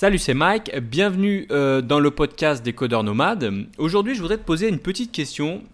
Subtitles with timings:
[0.00, 0.78] Salut, c'est Mike.
[0.78, 3.66] Bienvenue euh, dans le podcast des codeurs nomades.
[3.78, 5.64] Aujourd'hui, je voudrais te poser une petite question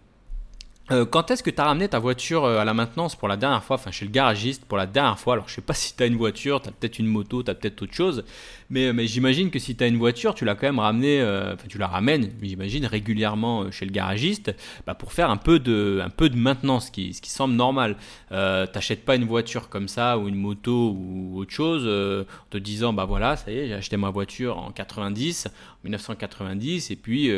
[0.91, 3.39] euh, quand est-ce que tu as ramené ta voiture euh, à la maintenance pour la
[3.39, 5.33] dernière fois, enfin chez le garagiste pour la dernière fois.
[5.33, 7.51] Alors je sais pas si tu as une voiture, tu as peut-être une moto, tu
[7.51, 8.23] as peut-être autre chose,
[8.69, 11.55] mais, mais j'imagine que si tu as une voiture, tu l'as quand même ramené, euh,
[11.55, 14.55] enfin tu la ramènes, j'imagine, régulièrement chez le garagiste
[14.87, 17.55] bah, pour faire un peu de, un peu de maintenance, ce qui, ce qui semble
[17.55, 17.97] normal.
[18.33, 22.59] Euh, T'achètes pas une voiture comme ça ou une moto ou autre chose en te
[22.59, 25.49] disant bah voilà, ça y est, j'ai acheté ma voiture en 90,
[25.85, 27.31] 1990, et puis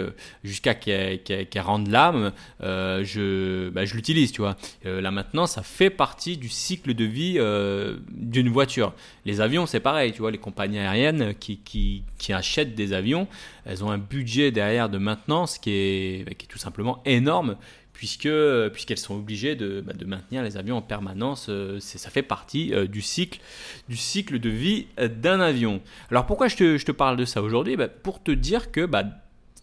[0.43, 3.36] jusqu'à qu'elle rende l'âme, je
[3.73, 4.57] bah, je l'utilise, tu vois.
[4.85, 8.95] Euh, là maintenant, ça fait partie du cycle de vie euh, d'une voiture.
[9.25, 13.29] Les avions, c'est pareil, tu vois, les compagnies aériennes qui, achètent des avions,
[13.65, 17.57] elles ont un budget derrière de maintenance qui est, bah, tout simplement énorme
[17.93, 18.29] puisque
[18.75, 21.47] puisqu'elles sont obligées de, bah, maintenir les avions en permanence.
[21.49, 23.41] Euh, ça fait partie du cycle
[23.89, 25.81] du cycle de vie d'un avion.
[26.11, 27.77] Alors pourquoi je te, je te parle de ça aujourd'hui?
[28.03, 28.87] Pour te dire que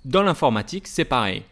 [0.06, 1.44] dans l'informatique, c'est pareil.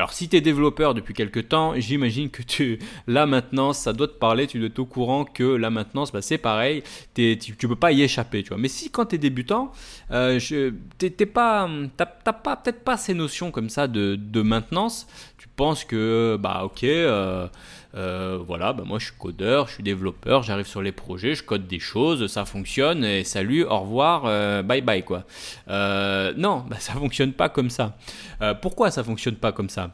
[0.00, 4.08] Alors si tu es développeur depuis quelques temps, j'imagine que tu, la maintenance, ça doit
[4.08, 6.82] te parler, tu dois être au courant que la maintenance, bah, c'est pareil,
[7.14, 8.42] tu ne peux pas y échapper.
[8.42, 8.54] Tu.
[8.54, 9.72] Mais si quand tu es débutant,
[10.10, 15.84] euh, tu n'as pas peut-être pas ces notions comme ça de, de maintenance, tu penses
[15.84, 17.46] que, bah ok, euh,
[17.94, 21.42] euh, voilà, bah moi je suis codeur, je suis développeur, j'arrive sur les projets, je
[21.42, 25.24] code des choses, ça fonctionne, et salut, au revoir, euh, bye bye quoi.
[25.68, 27.96] Euh, non, bah, ça fonctionne pas comme ça.
[28.62, 29.90] pourquoi ça fonctionne pas comme ça?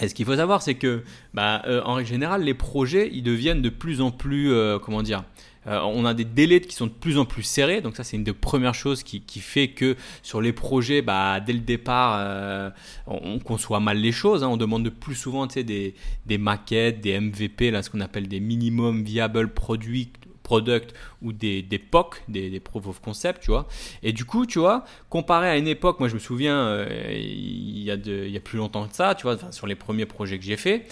[0.00, 1.02] Et ce qu'il faut savoir, c'est que,
[1.34, 4.52] bah, en règle générale, les projets, ils deviennent de plus en plus,
[4.84, 5.24] comment dire,
[5.66, 8.16] euh, on a des délais qui sont de plus en plus serrés, donc ça c'est
[8.16, 12.70] une des premières choses qui, fait que sur les projets, bah, dès le départ, euh,
[13.06, 14.42] on, conçoit mal les choses.
[14.42, 14.48] Hein.
[14.48, 15.94] On demande de plus souvent des,
[16.26, 21.62] des maquettes, des MVP, là, ce qu'on appelle des minimum viable product, product ou des,
[21.62, 23.68] des POC, des, proof of concept, tu vois.
[24.02, 27.82] Et du coup, tu vois, comparé à une époque, moi je me souviens, euh, il,
[27.82, 30.86] y a plus longtemps que ça, tu vois, sur les premiers projets que j'ai fait,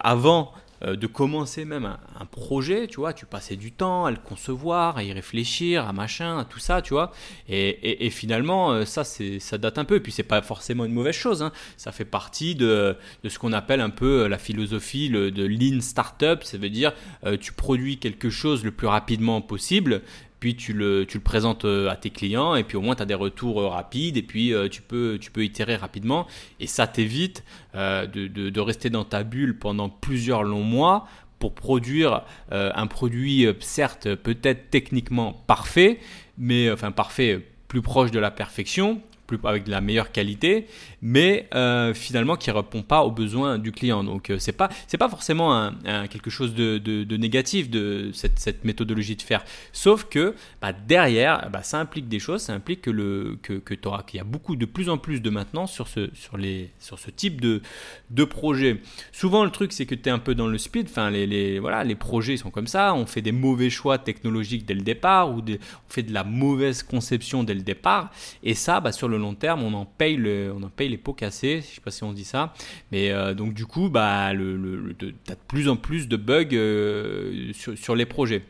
[0.00, 4.16] avant euh, de commencer même un, projet, tu vois, tu passais du temps à le
[4.16, 7.12] concevoir, à y réfléchir, à machin, à tout ça, tu vois.
[7.48, 9.96] Et, finalement, euh, ça, ça date un peu.
[9.96, 11.42] Et puis, c'est pas forcément une mauvaise chose.
[11.42, 11.52] Hein.
[11.76, 12.96] Ça fait partie de,
[13.26, 16.44] ce qu'on appelle un peu la philosophie de lean startup.
[16.44, 16.92] Ça veut dire,
[17.26, 20.02] euh, tu produis quelque chose le plus rapidement possible
[20.40, 23.14] puis tu le, présentes euh, à tes clients, et puis au moins tu as des
[23.14, 26.26] retours euh, rapides, et puis euh, tu, peux, tu itérer rapidement,
[26.58, 31.06] et ça t'évite de, rester dans ta bulle pendant plusieurs longs mois
[31.38, 35.98] pour produire un produit, certes peut-être techniquement parfait,
[36.36, 39.00] mais enfin parfait, plus proche de la perfection,
[39.44, 40.66] avec de la meilleure qualité,
[41.02, 44.04] mais euh, finalement qui répond pas aux besoins du client.
[44.04, 45.72] Donc euh, c'est pas c'est pas forcément
[46.10, 49.44] quelque chose de, de, négatif de cette, cette, méthodologie de faire.
[49.72, 53.74] Sauf que bah, derrière, bah, ça implique des choses, ça implique que le que, que
[53.74, 56.98] qu'il y a beaucoup de plus en plus de maintenance sur ce sur les sur
[56.98, 57.62] ce type de
[58.10, 58.80] de projet.
[59.12, 60.86] Souvent le truc c'est que tu es un peu dans le speed.
[60.88, 62.94] Enfin les, les, voilà les projets sont comme ça.
[62.94, 65.58] On fait des mauvais choix technologiques dès le départ ou on
[65.88, 68.10] fait de la mauvaise conception dès le départ.
[68.42, 70.98] Et ça, bah, sur le long terme, on en paye, le, on en paye les
[70.98, 72.52] pots cassés, je sais pas si on dit ça.
[72.90, 74.94] Mais euh, donc du coup, bah, le,
[75.28, 78.44] as de plus en plus de bugs euh, sur, les projets.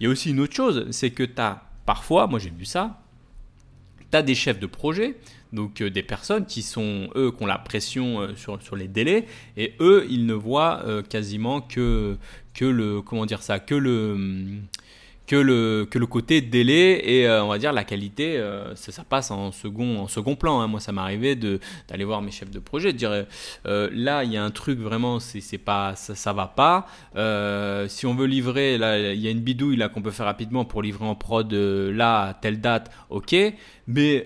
[0.00, 2.64] Il y a aussi une autre chose, c'est que tu as parfois, moi j'ai vu
[2.64, 3.00] ça,
[4.10, 5.16] tu as des chefs de projet,
[5.52, 9.26] donc euh, des personnes qui sont, eux, qui ont la pression sur, sur les délais,
[9.56, 12.16] et eux, ils ne voient quasiment que,
[12.54, 14.60] que le, comment dire ça, que le
[15.26, 19.04] que le, que le côté délai et euh, on va dire la qualité, euh, ça,
[19.04, 20.60] passe en second, en second plan.
[20.60, 20.66] Hein.
[20.66, 23.24] Moi, ça m'arrivait d'aller voir mes chefs de projet, de dire
[23.66, 26.86] euh, là, il y a un truc vraiment, c'est pas, ça, ça va pas.
[27.88, 31.04] si on veut livrer, il y a une bidouille qu'on peut faire rapidement pour livrer
[31.04, 33.34] en prod là à telle date, ok
[33.86, 34.24] mais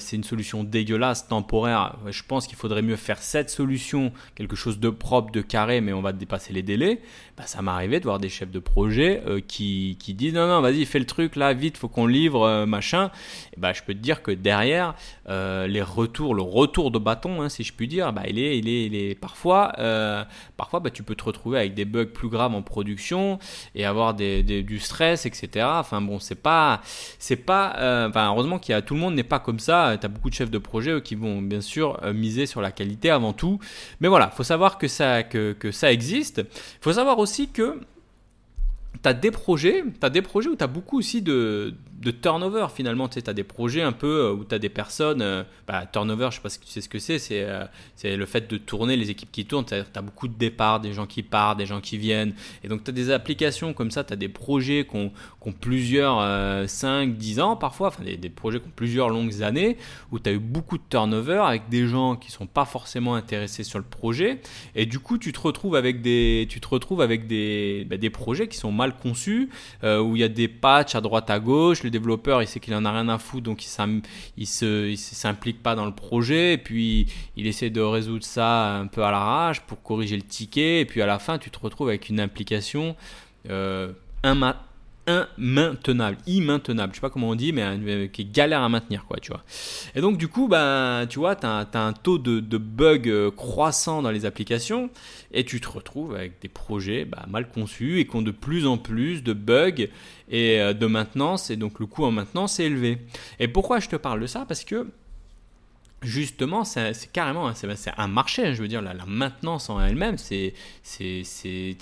[0.00, 1.96] c'est une solution dégueulasse, temporaire.
[2.10, 5.92] Je pense qu'il faudrait mieux faire cette solution, quelque chose de propre, de carré, mais
[5.92, 7.00] on va dépasser les délais.
[7.36, 10.60] Bah, ça m'est arrivé de voir des chefs de projet qui, qui, disent non, non,
[10.60, 13.10] vas-y, fais le truc là, vite, faut qu'on livre, euh, machin.
[13.56, 14.94] Et bah, je peux te dire que derrière,
[15.28, 18.68] les retours, le retour de bâton, hein, si je puis dire, bah, il, est, il,
[18.68, 19.72] est, il est parfois,
[20.56, 23.38] parfois bah, tu peux te retrouver avec des bugs plus graves en production
[23.74, 25.66] et avoir des, du stress, etc.
[25.68, 26.80] Enfin bon, c'est pas,
[27.18, 27.72] c'est pas,
[28.08, 29.96] enfin, heureusement qu'il y a tout le monde n'est pas comme ça.
[30.00, 32.70] Tu as beaucoup de chefs de projet qui vont bien sûr euh, miser sur la
[32.70, 33.58] qualité avant tout.
[34.00, 36.38] Mais voilà, il faut savoir que ça, que, que ça existe.
[36.38, 37.80] Il faut savoir aussi que
[39.02, 42.10] tu as des projets, tu as des projets où tu as beaucoup aussi de, de
[42.10, 43.08] turnover finalement.
[43.08, 45.22] Tu sais, as des projets un peu euh, où tu as des personnes.
[45.22, 47.18] Euh, bah, turnover, je sais pas si tu sais ce que c'est.
[47.18, 47.64] C'est euh,
[47.96, 49.64] c'est le fait de tourner, les équipes qui tournent.
[49.64, 52.34] Tu as, beaucoup de départs, des gens qui partent, des gens qui viennent.
[52.62, 54.04] Et donc, tu as des applications comme ça.
[54.04, 55.12] Tu as des projets qui ont,
[55.60, 57.88] plusieurs 5, 10 ans parfois.
[57.88, 59.78] Enfin, des, des, projets qui ont plusieurs longues années
[60.12, 63.64] où tu as eu beaucoup de turnover avec des gens qui sont pas forcément intéressés
[63.64, 64.42] sur le projet.
[64.74, 68.10] Et du coup, tu te retrouves avec des, tu te retrouves avec des, bah, des
[68.10, 69.48] projets qui sont mal conçus,
[69.82, 72.84] où il y a des patchs à droite à gauche développeur, il sait qu'il en
[72.84, 73.68] a rien à foutre, donc il
[74.40, 76.54] ne s'implique pas dans le projet.
[76.54, 77.06] Et puis
[77.36, 80.80] il essaie de résoudre ça un peu à l'arrache pour corriger le ticket.
[80.80, 82.96] Et puis à la fin, tu te retrouves avec une implication
[83.50, 83.92] euh,
[84.22, 84.54] un,
[85.38, 89.04] immaintenable, immaintenable, je sais pas comment on dit, mais euh, qui est galère à maintenir,
[89.06, 89.42] quoi, tu vois.
[89.94, 93.30] Et donc, du coup, bah, tu vois, tu as, un taux de, de bugs euh,
[93.30, 94.90] croissant dans les applications
[95.32, 98.66] et tu te retrouves avec des projets bah, mal conçus et qui ont de plus
[98.66, 99.86] en plus de bugs
[100.30, 102.98] et euh, de maintenance, et donc le coût en maintenance est élevé.
[103.40, 104.44] Et pourquoi je te parle de ça?
[104.46, 104.86] Parce que
[106.02, 108.54] justement, c'est carrément c'est un marché.
[108.54, 110.54] Je veux dire, la, maintenance en elle-même, c'est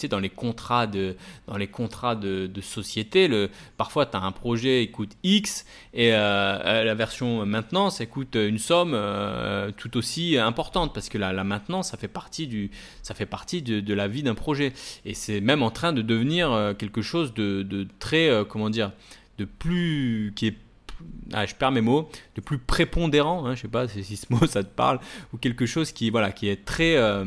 [0.08, 1.16] dans les contrats de
[1.46, 3.28] dans les contrats de, société.
[3.28, 8.36] Le, parfois, tu as un projet qui coûte X et euh, la version maintenance, coûte
[8.36, 13.94] une somme euh, tout aussi importante parce que la, la, maintenance, ça fait partie de,
[13.94, 14.72] la vie d'un projet
[15.04, 18.92] et c'est même en train de devenir euh, quelque chose de, de très comment dire
[19.38, 20.56] de plus qui est
[21.32, 24.46] ah, je perds mes mots, de plus prépondérant, hein, je sais pas si ce mot
[24.46, 25.00] ça te parle,
[25.32, 27.24] ou quelque chose qui, voilà, qui est très, euh,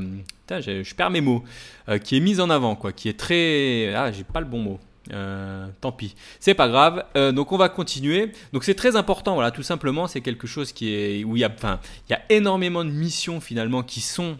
[0.49, 1.43] je, perds mes mots,
[1.89, 4.59] euh, qui est mis en avant, quoi, qui est très, ah, j'ai pas le bon
[4.59, 4.79] mot.
[5.11, 7.03] Euh, tant pis, c'est pas grave.
[7.33, 8.31] donc on va continuer.
[8.53, 11.43] Donc c'est très important, voilà, tout simplement, c'est quelque chose qui est où il y
[11.43, 14.37] a, enfin, il y a énormément de missions finalement qui sont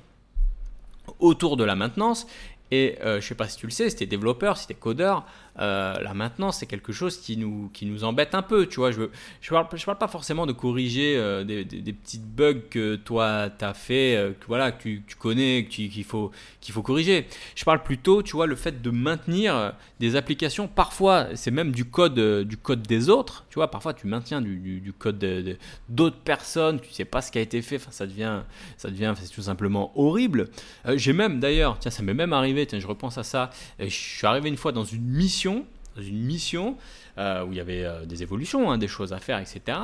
[1.19, 2.27] autour de la maintenance.
[2.71, 5.25] Et je sais pas si tu le sais, si tu es développeur, si codeur,
[5.59, 8.65] euh, la maintenance, c'est quelque chose qui nous, qui nous embête un peu.
[8.65, 9.07] Tu vois, je ne
[9.41, 13.73] je parle, pas forcément de corriger euh, des, des, petites bugs que toi, tu as
[13.73, 16.31] fait, euh, que, voilà, que tu, connais, qu'il faut,
[16.61, 17.27] qu'il faut corriger.
[17.55, 20.67] Je parle plutôt, tu vois, le fait de maintenir des applications.
[20.67, 23.45] Parfois, c'est même du code, du code des autres.
[23.49, 25.57] Tu vois, parfois, tu maintiens du, du, code
[25.89, 26.79] d'autres personnes.
[26.79, 27.75] Tu sais pas ce qui a été fait.
[27.75, 28.41] Enfin, ça devient,
[28.77, 30.49] ça devient tout simplement horrible.
[30.95, 32.65] J'ai même, d'ailleurs, tiens, ça m'est même arrivé.
[32.65, 33.49] Tiens, je repense à ça.
[33.79, 35.65] Je suis arrivé une fois dans une mission
[35.95, 36.77] dans une mission
[37.17, 39.77] euh, où il y avait euh, des évolutions, hein, des choses à faire, etc.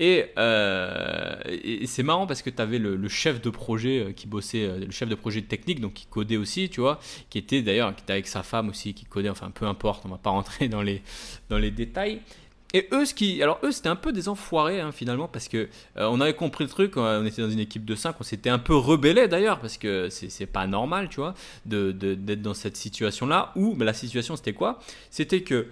[0.00, 4.90] Euh, et, c'est marrant parce que tu avais le, chef de projet qui bossait, le
[4.90, 7.00] chef de projet technique, donc qui codait aussi, tu vois,
[7.30, 10.30] qui était d'ailleurs, avec sa femme aussi, qui codait, enfin peu importe, on va pas
[10.30, 11.02] rentrer dans les,
[11.48, 12.20] dans les détails.
[12.76, 15.70] Et eux, ce qui, alors eux, c'était un peu des enfoirés hein, finalement parce que
[15.96, 16.98] euh, on avait compris le truc.
[16.98, 20.10] On était dans une équipe de 5 on s'était un peu rebellé d'ailleurs parce que
[20.10, 21.32] c'est pas normal, tu vois,
[21.64, 23.52] d'être de, dans cette situation-là.
[23.56, 24.78] Où la situation, c'était quoi?
[25.10, 25.68] C'était que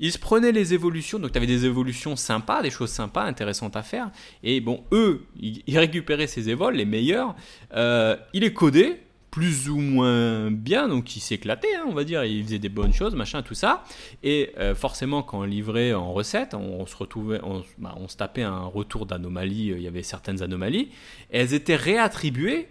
[0.00, 3.76] ils se prenaient les évolutions, donc tu avais des évolutions sympas, des choses sympas, intéressantes
[3.76, 4.10] à faire.
[4.42, 7.36] Et bon, eux, ils, récupéraient ces évols, les meilleurs,
[7.74, 12.24] euh, ils les codaient, plus ou moins bien, donc il s'éclatait, hein, on va dire,
[12.24, 13.84] il faisait des bonnes choses, machin, tout ça.
[14.22, 17.40] Et euh, forcément, quand on livrait en recette, on, se retrouvait,
[17.78, 20.88] bah, on, se tapait un retour d'anomalie, euh, il y avait certaines anomalies,
[21.30, 22.68] et elles étaient réattribuées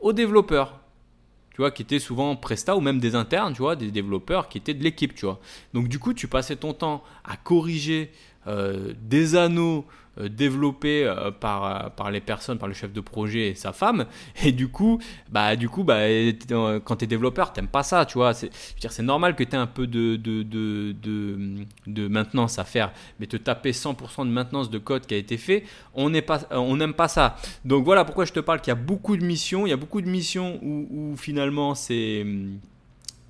[0.00, 0.80] aux développeurs.
[1.50, 4.58] Tu vois, qui étaient souvent Presta ou même des internes, tu vois, des développeurs qui
[4.58, 5.38] étaient de l'équipe, tu vois.
[5.72, 8.10] Donc du coup, tu passais ton temps à corriger
[8.46, 9.86] des anneaux
[10.20, 14.06] euh, développés euh, par, par les personnes, par le chef de projet et sa femme.
[14.44, 16.02] Et du coup, bah, du coup bah,
[16.84, 18.32] quand tu es développeur, t'aimes pas ça, tu vois.
[18.32, 20.94] C'est normal que tu aies un peu de, de, de,
[21.86, 25.36] de, maintenance à faire, mais te taper 100% de maintenance de code qui a été
[25.36, 25.64] fait,
[25.94, 26.22] on n'aime
[26.94, 27.36] pas, ça.
[27.64, 29.66] Donc voilà pourquoi je te parle qu'il y a beaucoup de missions.
[29.66, 32.24] Il y a beaucoup de missions où, où finalement c'est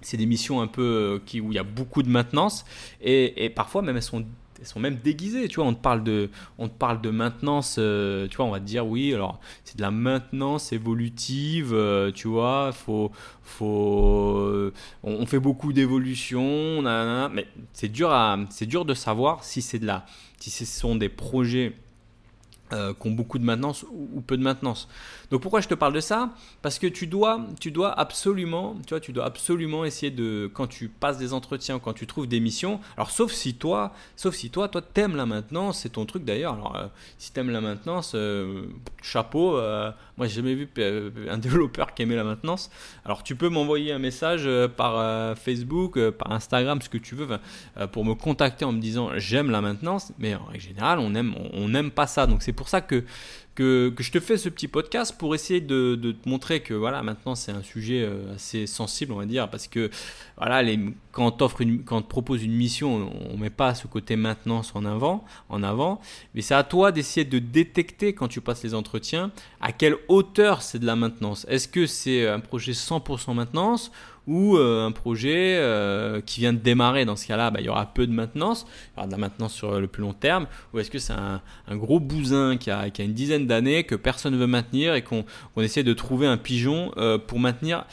[0.03, 2.67] c'est des missions un peu qui, où il y a beaucoup de maintenance
[3.01, 4.27] et, et parfois même elles sont
[4.61, 5.49] elles sont même déguisées.
[5.49, 7.77] Tu vois, on te parle de, on te parle de maintenance.
[7.79, 9.15] Euh, tu vois, on va te dire oui.
[9.15, 11.73] Alors, c'est de la maintenance évolutive.
[11.73, 13.11] Euh, tu vois, faut,
[13.43, 16.83] faut, euh, on, fait beaucoup d'évolutions.
[17.31, 20.07] Mais c'est dur à, c'est dur de savoir si c'est de la,
[20.39, 21.73] si ce sont des projets
[22.71, 24.89] qui ont beaucoup de maintenance ou, peu de maintenance.
[25.31, 26.31] Donc pourquoi je te parle de ça?
[26.63, 30.67] Parce que tu dois, tu dois absolument, tu vois, tu dois absolument essayer de, quand
[30.67, 34.51] tu passes des entretiens, quand tu trouves des missions, alors sauf si toi, sauf si
[34.51, 36.55] toi, toi t'aimes la maintenance, c'est ton truc d'ailleurs.
[36.55, 36.87] Alors euh,
[37.19, 38.67] si t'aimes la maintenance, euh,
[39.03, 39.57] chapeau.
[39.57, 40.69] Euh, moi j'ai jamais vu
[41.29, 42.71] un développeur qui aimait la maintenance.
[43.05, 47.27] Alors tu peux m'envoyer un message par Facebook, par Instagram, ce que tu veux,
[47.93, 51.35] pour me contacter en me disant j'aime la maintenance, mais en règle générale on aime,
[51.53, 52.27] on n'aime pas ça.
[52.27, 53.05] Donc c'est pour ça que
[53.55, 57.35] que, je te fais ce petit podcast pour essayer de, te montrer que voilà, maintenant
[57.35, 59.91] c'est un sujet euh, assez sensible, on va dire, parce que
[60.37, 60.63] voilà,
[61.13, 64.17] quand, on une, quand on te propose une mission, on ne met pas ce côté
[64.17, 66.01] maintenance en avant, en avant
[66.35, 69.31] mais c'est à toi d'essayer de détecter quand tu passes les entretiens
[69.61, 71.47] à quelle hauteur c'est de la maintenance.
[71.49, 73.93] Est-ce que c'est un projet 100% maintenance
[74.27, 77.05] ou euh, un projet euh, qui vient de démarrer.
[77.05, 79.19] Dans ce cas-là, bah, il y aura peu de maintenance, il y aura de la
[79.19, 81.41] maintenance sur le plus long terme, ou est-ce que c'est un,
[81.71, 85.25] gros bousin qui a, une dizaine d'années que personne ne veut maintenir et qu'on
[85.59, 87.85] essaie de trouver un pigeon euh, pour maintenir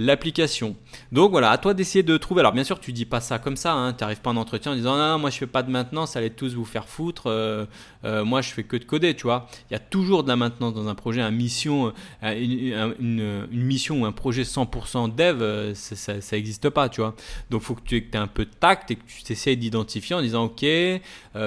[0.00, 0.76] l'application.
[1.12, 2.40] Donc voilà, à toi d'essayer de trouver.
[2.40, 4.72] Alors bien sûr, tu dis pas ça comme ça, hein, tu n'arrives pas en entretien
[4.72, 7.66] en disant non, moi je fais pas de maintenance, allez tous vous faire foutre, euh,
[8.04, 9.46] euh, moi je fais que de coder, tu vois.
[9.70, 11.92] Il y a toujours de la maintenance dans un projet, une mission,
[12.22, 17.14] euh, une, mission ou un projet 100% dev, ça n'existe pas, tu vois.
[17.50, 20.22] Donc faut que tu aies un peu de tact et que tu t'essayes d'identifier en
[20.22, 21.00] disant ok, je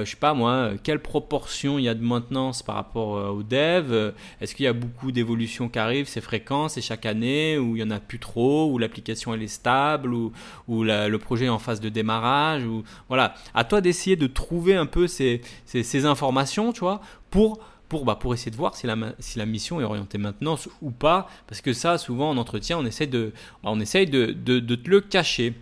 [0.06, 4.54] sais pas moi, quelle proportion il y a de maintenance par rapport au dev, est-ce
[4.54, 7.84] qu'il y a beaucoup d'évolutions qui arrivent, c'est fréquent, c'est chaque année, ou il y
[7.84, 8.43] en a plus trop?
[8.44, 10.32] Où l'application elle est stable, ou,
[10.68, 12.66] ou le projet est en phase de démarrage.
[12.66, 17.60] Ou, voilà, à toi d'essayer de trouver un peu ces, ces, informations, tu vois, pour
[17.90, 20.90] pour, bah, pour essayer de voir si la, si la mission est orientée maintenance ou
[20.90, 24.60] pas, parce que ça, souvent en entretien, on essaie de, bah, on essaye de, de,
[24.60, 25.54] de te le cacher.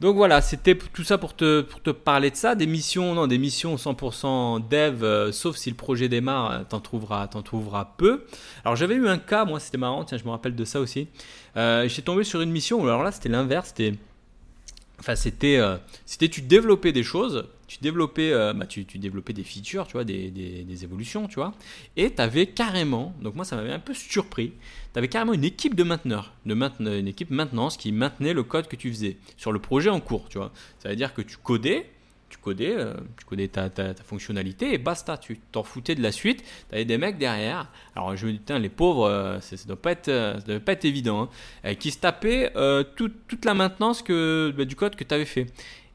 [0.00, 2.54] Donc voilà, c'était tout ça pour te, pour te parler de ça.
[2.54, 6.80] Des missions, non, des missions 100% dev, euh, sauf si le projet démarre, euh, t'en
[6.80, 8.24] trouveras, t'en trouveras peu.
[8.64, 11.08] Alors j'avais eu un cas, moi c'était marrant, tiens, je me rappelle de ça aussi.
[11.56, 13.94] Euh, J'ai tombé sur une mission, alors là c'était l'inverse, c'était
[14.98, 15.60] Enfin, c'était,
[16.06, 19.94] c'était tu développais des choses, tu développais, euh, bah, tu, tu, développais des features, tu
[19.94, 21.52] vois, des, des, des évolutions, tu vois,
[21.96, 24.52] et tu avais carrément, donc moi ça m'avait un peu surpris,
[24.92, 26.54] tu avais carrément une équipe de mainteneurs, de
[26.98, 30.28] une équipe maintenance qui maintenait le code que tu faisais sur le projet en cours,
[30.28, 30.52] tu vois.
[30.78, 31.90] Ça veut dire que tu codais,
[32.28, 36.10] tu codais, euh, tu codais ta, ta, fonctionnalité et basta, tu t'en foutais de la
[36.10, 36.42] suite.
[36.68, 37.70] Tu avais des mecs derrière.
[37.94, 40.84] Alors je me dis, les pauvres, euh, ça, ne doit pas être, doit pas être
[40.84, 41.30] évident,
[41.62, 42.52] hein, qui se tapaient
[42.96, 45.46] toute la maintenance que, bah, du code que tu avais fait.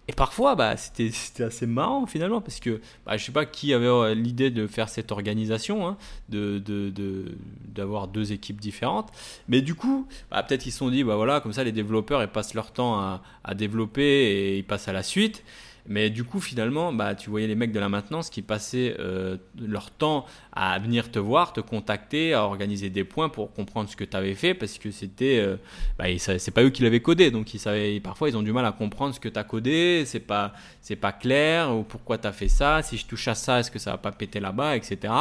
[0.07, 4.15] Et parfois, bah, c'était assez marrant finalement, parce que bah, je sais pas qui avait
[4.15, 5.97] l'idée de faire cette organisation, hein,
[6.29, 9.09] d'avoir de, de, deux équipes différentes.
[9.47, 12.21] Mais du coup, bah, peut-être qu'ils se sont dit, bah, voilà, comme ça les développeurs
[12.23, 15.43] ils passent leur temps à, à développer et ils passent à la suite.
[15.91, 19.35] Mais du coup, finalement, bah, tu voyais les mecs de la maintenance qui passaient euh,
[19.59, 23.97] leur temps à venir te voir, te contacter, à organiser des points pour comprendre ce
[23.97, 25.39] que tu avais fait parce que c'était.
[25.39, 25.57] Euh,
[25.99, 27.29] bah, c'est pas eux qui l'avaient codé.
[27.29, 30.03] Donc, ils savaient, parfois, ils ont du mal à comprendre ce que tu as codé,
[30.05, 30.53] c'est pas,
[31.01, 33.79] pas clair, ou pourquoi tu as fait ça, si je touche à ça, est-ce que
[33.79, 35.13] ça va pas péter là-bas, etc.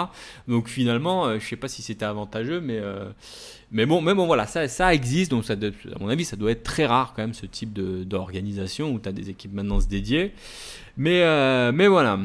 [0.46, 2.80] Donc, finalement, euh, je sais pas si c'était avantageux, mais.
[3.72, 5.56] Mais bon, mais bon, voilà, ça, ça existe, donc à
[6.00, 9.12] mon avis, ça doit être très rare quand même ce type d'organisation où tu as
[9.12, 10.32] des équipes maintenance dédiées.
[10.96, 12.18] Mais, euh, mais voilà.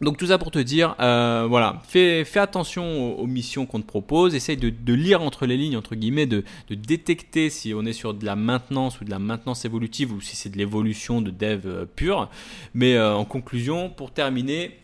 [0.00, 3.86] Donc tout ça pour te dire, euh, voilà, fais, fais attention aux, missions qu'on te
[3.86, 7.86] propose, essaye de, de, lire entre les lignes, entre guillemets, de, de, détecter si on
[7.86, 11.22] est sur de la maintenance ou de la maintenance évolutive ou si c'est de l'évolution
[11.22, 12.28] de dev euh, pure.
[12.74, 14.76] Mais en conclusion, pour terminer,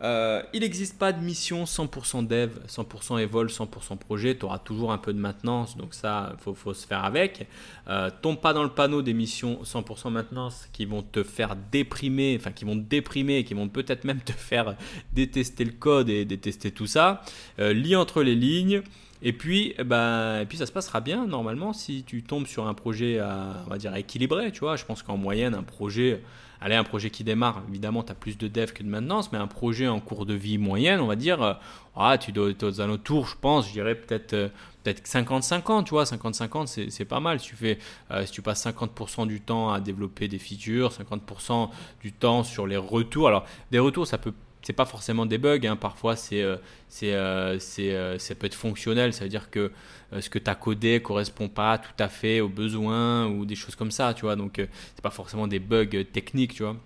[0.00, 4.36] euh, il n'existe pas de mission 100% dev, 100% evol, 100% projet.
[4.36, 7.48] Tu auras toujours un peu de maintenance, donc ça, il faut, se faire avec.
[7.88, 12.36] Euh, tombe pas dans le panneau des missions 100% maintenance qui vont te faire déprimer,
[12.38, 14.76] enfin qui vont te déprimer, qui vont peut-être même te faire
[15.12, 17.22] détester le code et détester tout ça.
[17.58, 18.82] Euh, lis entre les lignes.
[19.22, 22.74] Et puis, ben, et puis ça se passera bien normalement si tu tombes sur un
[22.74, 24.52] projet, on va dire équilibré.
[24.52, 26.22] Tu vois, je pense qu'en moyenne, un projet
[26.60, 29.38] Allez, un projet qui démarre, évidemment, tu as plus de dev que de maintenance, mais
[29.38, 31.52] un projet en cours de vie moyenne, on va dire, euh,
[31.94, 34.48] ah, tu dois être aux alentours, je pense, je dirais peut-être euh,
[34.82, 37.38] peut-être 50-50, tu vois, 50-50, c'est pas mal.
[37.38, 37.78] Si tu,
[38.10, 41.70] euh, si tu passes 50% du temps à développer des features, 50%
[42.02, 43.28] du temps sur les retours.
[43.28, 44.34] Alors, des retours, ça peut
[44.68, 45.76] c'est pas forcément des bugs, hein.
[45.76, 46.58] parfois c'est, euh,
[46.88, 49.72] c'est, euh, c'est, euh, ça peut être fonctionnel, ça veut dire que
[50.20, 53.74] ce que tu as codé correspond pas tout à fait aux besoins ou des choses
[53.76, 56.76] comme ça, tu vois, donc c'est pas forcément des bugs techniques, tu vois.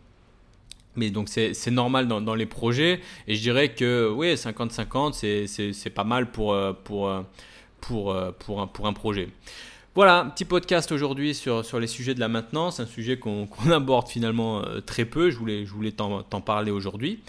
[0.94, 5.48] Mais donc c'est, normal dans, dans, les projets et je dirais que oui, 50-50, c'est,
[5.48, 7.10] c'est, c'est pas mal pour, pour,
[7.80, 9.28] pour, pour, un, pour un projet.
[9.94, 14.62] Voilà, petit podcast aujourd'hui sur, les sujets de la maintenance, un sujet qu'on, aborde finalement
[14.86, 17.20] très peu, je voulais, je t'en, parler aujourd'hui.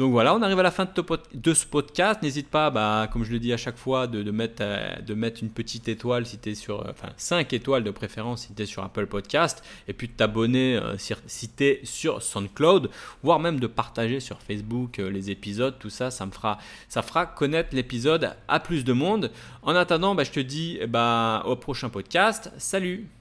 [0.00, 0.86] Donc voilà, on arrive à la fin
[1.34, 2.22] de, ce podcast.
[2.22, 5.50] N'hésite pas, bah, comme je le dis à chaque fois, de, mettre, euh, mettre une
[5.50, 9.06] petite étoile si sur, euh, enfin 5 étoiles de préférence si tu es sur Apple
[9.06, 12.88] Podcast, et puis de t'abonner euh, si, tu sur SoundCloud,
[13.22, 18.34] voire même de partager sur Facebook les épisodes, tout ça, ça me fera, connaître l'épisode
[18.48, 19.30] à plus de monde.
[19.62, 22.50] En attendant, bah, je te dis bah, au prochain podcast.
[22.58, 23.19] Salut